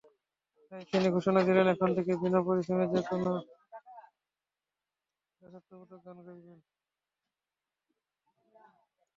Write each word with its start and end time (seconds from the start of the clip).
তাই 0.71 0.83
তিনি 0.91 1.07
ঘোষণা 1.15 1.41
দিলেন, 1.47 1.65
এখন 1.73 1.89
থেকে 1.97 2.11
বিনা 2.21 2.39
পারিশ্রমিকে 2.45 2.93
যেকোনো 2.95 3.31
দেশাত্মবোধক 5.41 5.99
গান 6.05 6.17
গাইবেন। 6.27 6.59